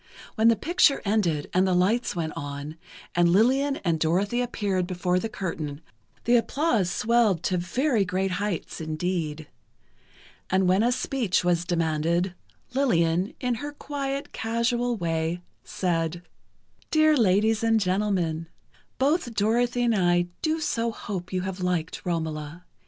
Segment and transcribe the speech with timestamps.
[0.33, 2.75] When the picture ended and the lights went on,
[3.13, 5.79] and Lillian and Dorothy appeared before the curtain,
[6.23, 9.45] the applause swelled to very great heights indeed.
[10.49, 12.33] And when a speech was demanded,
[12.73, 16.23] Lillian, in her quiet, casual way, said:
[16.89, 18.47] "Dear ladies and gentlemen,
[18.97, 22.65] both Dorothy and I do so hope you have liked 'Romola.